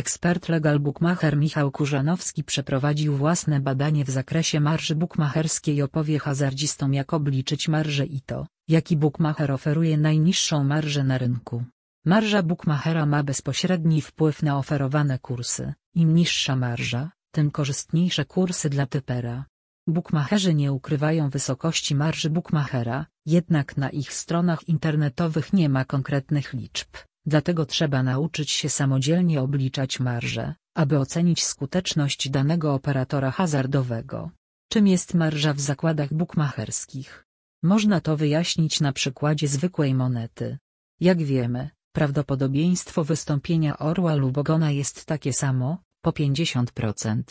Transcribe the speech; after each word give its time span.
Ekspert 0.00 0.48
legal 0.48 0.78
bookmacher 0.80 1.36
Michał 1.36 1.70
Kurzanowski 1.70 2.44
przeprowadził 2.44 3.16
własne 3.16 3.60
badanie 3.60 4.04
w 4.04 4.10
zakresie 4.10 4.60
marży 4.60 4.94
bukmacherskiej 4.94 5.76
i 5.76 5.82
opowie 5.82 6.18
hazardzistom 6.18 6.94
jak 6.94 7.14
obliczyć 7.14 7.68
marżę 7.68 8.06
i 8.06 8.20
to, 8.20 8.46
jaki 8.68 8.96
bookmacher 8.96 9.50
oferuje 9.52 9.98
najniższą 9.98 10.64
marżę 10.64 11.04
na 11.04 11.18
rynku. 11.18 11.64
Marża 12.04 12.42
bookmachera 12.42 13.06
ma 13.06 13.22
bezpośredni 13.22 14.00
wpływ 14.00 14.42
na 14.42 14.58
oferowane 14.58 15.18
kursy, 15.18 15.74
im 15.94 16.14
niższa 16.14 16.56
marża, 16.56 17.10
tym 17.30 17.50
korzystniejsze 17.50 18.24
kursy 18.24 18.70
dla 18.70 18.86
typera. 18.86 19.44
Bookmacherzy 19.86 20.54
nie 20.54 20.72
ukrywają 20.72 21.30
wysokości 21.30 21.94
marży 21.94 22.30
bookmachera, 22.30 23.06
jednak 23.26 23.76
na 23.76 23.90
ich 23.90 24.12
stronach 24.12 24.68
internetowych 24.68 25.52
nie 25.52 25.68
ma 25.68 25.84
konkretnych 25.84 26.52
liczb, 26.52 26.88
dlatego 27.26 27.66
trzeba 27.66 28.02
nauczyć 28.02 28.50
się 28.50 28.68
samodzielnie 28.68 29.40
obliczać 29.40 30.00
marżę, 30.00 30.54
aby 30.74 30.98
ocenić 30.98 31.44
skuteczność 31.44 32.28
danego 32.28 32.74
operatora 32.74 33.30
hazardowego. 33.30 34.30
Czym 34.68 34.86
jest 34.86 35.14
marża 35.14 35.52
w 35.52 35.60
zakładach 35.60 36.14
bookmacherskich? 36.14 37.24
Można 37.62 38.00
to 38.00 38.16
wyjaśnić 38.16 38.80
na 38.80 38.92
przykładzie 38.92 39.48
zwykłej 39.48 39.94
monety. 39.94 40.58
Jak 41.00 41.22
wiemy, 41.22 41.70
prawdopodobieństwo 41.92 43.04
wystąpienia 43.04 43.78
orła 43.78 44.14
lub 44.14 44.38
ogona 44.38 44.70
jest 44.70 45.04
takie 45.04 45.32
samo, 45.32 45.78
po 46.02 46.10
50%. 46.10 47.22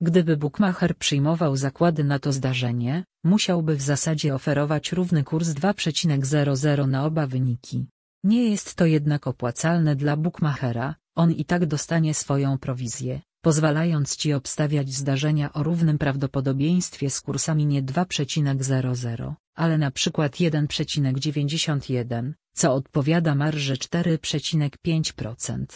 Gdyby 0.00 0.36
bookmacher 0.36 0.96
przyjmował 0.96 1.56
zakłady 1.56 2.04
na 2.04 2.18
to 2.18 2.32
zdarzenie, 2.32 3.04
musiałby 3.24 3.76
w 3.76 3.82
zasadzie 3.82 4.34
oferować 4.34 4.92
równy 4.92 5.24
kurs 5.24 5.48
2,00 5.48 6.88
na 6.88 7.04
oba 7.04 7.26
wyniki. 7.26 7.86
Nie 8.24 8.50
jest 8.50 8.74
to 8.74 8.86
jednak 8.86 9.26
opłacalne 9.26 9.96
dla 9.96 10.16
bookmachera, 10.16 10.94
on 11.14 11.32
i 11.32 11.44
tak 11.44 11.66
dostanie 11.66 12.14
swoją 12.14 12.58
prowizję, 12.58 13.20
pozwalając 13.40 14.16
ci 14.16 14.32
obstawiać 14.32 14.94
zdarzenia 14.94 15.52
o 15.52 15.62
równym 15.62 15.98
prawdopodobieństwie 15.98 17.10
z 17.10 17.20
kursami 17.20 17.66
nie 17.66 17.82
2,00, 17.82 19.34
ale 19.54 19.78
na 19.78 19.90
przykład 19.90 20.32
1,91, 20.32 22.32
co 22.54 22.74
odpowiada 22.74 23.34
marży 23.34 23.74
4,5%. 23.74 25.66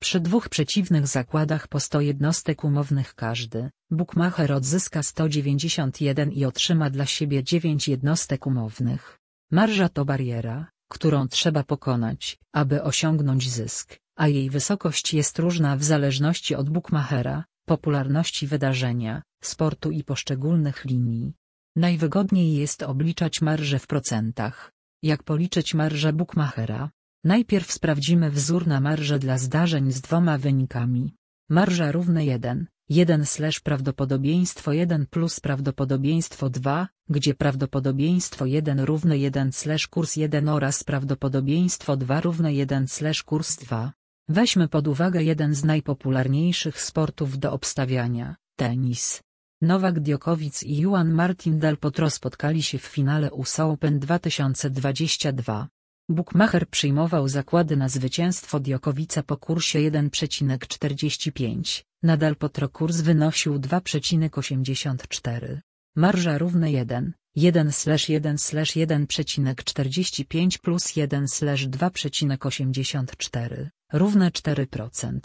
Przy 0.00 0.20
dwóch 0.20 0.48
przeciwnych 0.48 1.06
zakładach 1.06 1.68
po 1.68 1.80
100 1.80 2.00
jednostek 2.00 2.64
umownych 2.64 3.14
każdy, 3.14 3.70
bookmacher 3.90 4.52
odzyska 4.52 5.02
191 5.02 6.32
i 6.32 6.44
otrzyma 6.44 6.90
dla 6.90 7.06
siebie 7.06 7.44
9 7.44 7.88
jednostek 7.88 8.46
umownych. 8.46 9.18
Marża 9.50 9.88
to 9.88 10.04
bariera, 10.04 10.73
którą 10.94 11.28
trzeba 11.28 11.62
pokonać, 11.64 12.38
aby 12.52 12.82
osiągnąć 12.82 13.50
zysk, 13.50 13.88
a 14.16 14.28
jej 14.28 14.50
wysokość 14.50 15.14
jest 15.14 15.38
różna 15.38 15.76
w 15.76 15.84
zależności 15.84 16.54
od 16.54 16.70
bookmachera, 16.70 17.44
popularności 17.66 18.46
wydarzenia, 18.46 19.22
sportu 19.42 19.90
i 19.90 20.04
poszczególnych 20.04 20.84
linii. 20.84 21.32
Najwygodniej 21.76 22.54
jest 22.54 22.82
obliczać 22.82 23.42
marżę 23.42 23.78
w 23.78 23.86
procentach. 23.86 24.72
Jak 25.02 25.22
policzyć 25.22 25.74
marżę 25.74 26.12
bookmachera? 26.12 26.90
Najpierw 27.24 27.72
sprawdzimy 27.72 28.30
wzór 28.30 28.66
na 28.66 28.80
marżę 28.80 29.18
dla 29.18 29.38
zdarzeń 29.38 29.92
z 29.92 30.00
dwoma 30.00 30.38
wynikami. 30.38 31.14
Marża 31.50 31.92
równe 31.92 32.24
1, 32.24 32.66
1 32.88 33.26
slash 33.26 33.60
prawdopodobieństwo 33.60 34.72
1 34.72 35.06
plus 35.06 35.40
prawdopodobieństwo 35.40 36.50
2, 36.50 36.88
gdzie 37.08 37.34
prawdopodobieństwo 37.34 38.46
1 38.46 38.80
równe 38.80 39.18
1 39.18 39.52
slash 39.52 39.86
kurs 39.86 40.16
1 40.16 40.48
oraz 40.48 40.84
prawdopodobieństwo 40.84 41.96
2 41.96 42.20
równe 42.20 42.54
1 42.54 42.88
slash 42.88 43.22
kurs 43.22 43.56
2. 43.56 43.92
Weźmy 44.28 44.68
pod 44.68 44.88
uwagę 44.88 45.22
jeden 45.22 45.54
z 45.54 45.64
najpopularniejszych 45.64 46.80
sportów 46.80 47.38
do 47.38 47.52
obstawiania, 47.52 48.36
tenis. 48.56 49.22
Nowak 49.62 50.00
Djokovic 50.00 50.62
i 50.62 50.80
Juan 50.80 51.10
Martin 51.12 51.58
del 51.58 51.76
Potro 51.76 52.10
spotkali 52.10 52.62
się 52.62 52.78
w 52.78 52.86
finale 52.86 53.32
US 53.32 53.60
Open 53.60 53.98
2022. 53.98 55.68
Bookmacher 56.08 56.68
przyjmował 56.68 57.28
zakłady 57.28 57.76
na 57.76 57.88
zwycięstwo 57.88 58.60
Djokovica 58.60 59.22
po 59.22 59.36
kursie 59.36 59.78
1,45, 59.78 61.84
nadal 62.02 62.36
Potro 62.36 62.68
kurs 62.68 63.00
wynosił 63.00 63.58
2,84. 63.58 65.60
Marża 65.96 66.38
równe 66.38 66.72
1, 66.72 67.12
1 67.36 67.72
slash 67.72 68.08
1 68.08 68.38
slash 68.38 68.76
1,45 68.76 70.58
plus 70.58 70.96
1 70.96 71.28
slash 71.28 71.66
2,84, 71.66 73.68
równe 73.92 74.30
4%. 74.30 75.20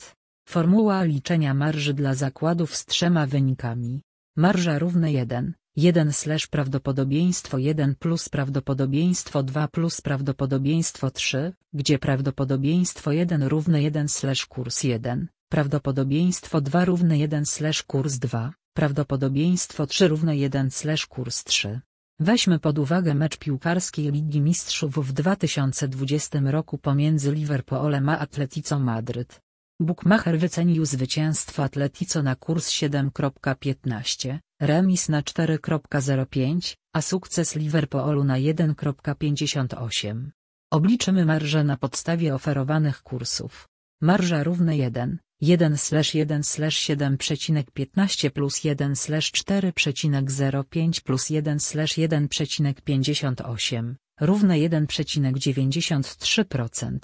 Formuła 0.48 1.04
liczenia 1.04 1.54
marży 1.54 1.94
dla 1.94 2.16
zakładów 2.16 2.76
z 2.76 2.86
trzema 2.86 3.26
wynikami. 3.26 4.02
Marża 4.36 4.80
równe 4.80 5.12
1, 5.12 5.54
1 5.80 6.14
slash 6.14 6.48
prawdopodobieństwo 6.48 7.58
1 7.58 7.96
plus 7.96 8.30
prawdopodobieństwo 8.30 9.44
2 9.44 9.68
plus 9.68 10.02
prawdopodobieństwo 10.02 11.12
3, 11.12 11.54
gdzie 11.74 12.00
prawdopodobieństwo 12.00 13.12
1 13.12 13.44
równe 13.44 13.82
1 13.82 14.10
slash 14.10 14.46
kurs 14.46 14.84
1, 14.84 15.28
prawdopodobieństwo 15.50 16.62
2 16.62 16.86
równe 16.86 17.18
1 17.18 17.46
slash 17.46 17.84
kurs 17.84 18.18
2, 18.18 18.54
prawdopodobieństwo 18.74 19.88
3 19.88 20.08
równe 20.08 20.38
1 20.38 20.72
slash 20.72 21.06
kurs 21.06 21.44
3. 21.44 21.82
Weźmy 22.20 22.60
pod 22.60 22.80
uwagę 22.80 23.14
mecz 23.14 23.38
piłkarskiej 23.38 24.12
Ligi 24.12 24.42
Mistrzów 24.42 25.08
w 25.08 25.14
2020 25.14 26.40
roku 26.46 26.78
pomiędzy 26.78 27.32
Liverpoolem 27.32 28.10
a 28.10 28.20
Atleticą 28.20 28.80
Madryt. 28.80 29.42
Bookmacher 29.80 30.40
wycenił 30.40 30.86
zwycięstwo 30.86 31.64
Atletico 31.64 32.24
na 32.24 32.36
kurs 32.36 32.70
7.15, 32.70 34.40
remis 34.60 35.10
na 35.10 35.22
4.05, 35.22 36.76
a 36.94 37.02
sukces 37.02 37.56
Liverpoolu 37.56 38.24
na 38.24 38.36
1.58. 38.36 40.30
Obliczymy 40.72 41.26
marżę 41.26 41.64
na 41.64 41.78
podstawie 41.78 42.36
oferowanych 42.36 43.04
kursów. 43.04 43.68
Marża 44.02 44.44
równe 44.44 44.78
1, 44.78 45.18
1 45.42 45.78
slash 45.78 46.16
1 46.16 46.44
slash 46.44 46.90
7,15 46.90 48.30
plus 48.30 48.64
1 48.64 48.96
slash 48.96 49.32
4,05 49.32 51.02
plus 51.02 51.30
1 51.30 51.60
slash 51.60 51.98
1,58, 51.98 53.96
równe 54.22 54.56
1,93%. 54.56 57.00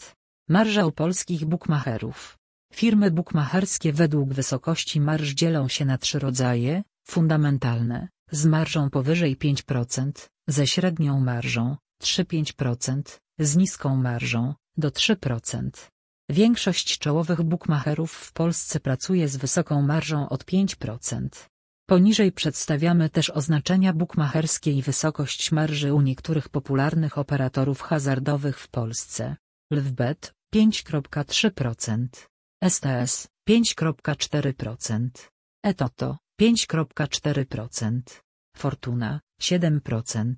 Marża 0.50 0.86
u 0.86 0.92
polskich 0.92 1.46
bookmacherów. 1.46 2.38
Firmy 2.74 3.12
bookmacherskie 3.12 3.94
według 3.94 4.34
wysokości 4.34 5.02
marż 5.02 5.30
dzielą 5.30 5.68
się 5.68 5.86
na 5.86 5.98
trzy 5.98 6.20
rodzaje, 6.20 6.84
fundamentalne, 7.06 8.08
z 8.32 8.46
marżą 8.46 8.90
powyżej 8.90 9.38
5%, 9.38 10.30
ze 10.48 10.68
średnią 10.68 11.20
marżą, 11.20 11.78
3-5%, 12.04 13.20
z 13.40 13.56
niską 13.56 13.96
marżą, 13.96 14.54
do 14.78 14.90
3%. 14.90 15.70
Większość 16.30 17.00
czołowych 17.00 17.44
bookmacherów 17.44 18.12
w 18.12 18.34
Polsce 18.34 18.80
pracuje 18.80 19.28
z 19.28 19.38
wysoką 19.38 19.82
marżą 19.82 20.30
od 20.30 20.46
5%. 20.46 21.28
Poniżej 21.88 22.32
przedstawiamy 22.32 23.10
też 23.10 23.30
oznaczenia 23.30 23.94
bookmacherskie 23.94 24.72
i 24.72 24.82
wysokość 24.82 25.52
marży 25.52 25.94
u 25.94 26.02
niektórych 26.02 26.50
popularnych 26.50 27.18
operatorów 27.18 27.82
hazardowych 27.82 28.60
w 28.60 28.68
Polsce. 28.68 29.36
LWBet 29.72 30.34
5,3%. 30.56 32.08
STS 32.64 33.28
5,4%. 33.50 35.10
Etoto 35.64 36.18
5,4%. 36.42 38.02
Fortuna 38.58 39.20
7%. 39.42 40.34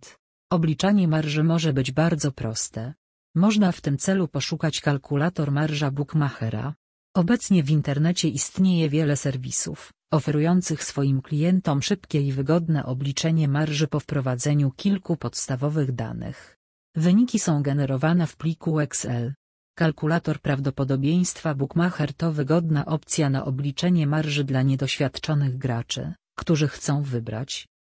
Obliczanie 0.52 1.08
marży 1.08 1.44
może 1.44 1.74
być 1.74 1.92
bardzo 1.92 2.32
proste. 2.32 2.94
Można 3.36 3.72
w 3.72 3.82
tym 3.82 3.98
celu 3.98 4.28
poszukać 4.28 4.82
kalkulator 4.82 5.52
marża 5.52 5.92
bookmachera. 5.92 6.74
Obecnie 7.16 7.64
w 7.64 7.70
internecie 7.70 8.28
istnieje 8.28 8.90
wiele 8.90 9.18
serwisów, 9.18 9.92
oferujących 10.12 10.84
swoim 10.84 11.22
klientom 11.22 11.82
szybkie 11.82 12.22
i 12.22 12.32
wygodne 12.32 12.86
obliczenie 12.86 13.48
marży 13.48 13.88
po 13.88 14.00
wprowadzeniu 14.00 14.72
kilku 14.72 15.18
podstawowych 15.18 15.92
danych. 15.92 16.58
Wyniki 16.96 17.40
są 17.40 17.64
generowane 17.64 18.28
w 18.28 18.38
pliku 18.38 18.80
Excel. 18.80 19.34
Kalkulator 19.78 20.40
prawdopodobieństwa 20.40 21.56
Bookmacher 21.56 22.14
to 22.14 22.32
wygodna 22.32 22.86
opcja 22.86 23.30
na 23.30 23.46
obliczenie 23.46 24.08
marży 24.08 24.44
dla 24.44 24.62
niedoświadczonych 24.62 25.58
graczy, 25.58 26.14
którzy 26.36 26.68
chcą 26.68 27.02
wybrać, 27.02 27.68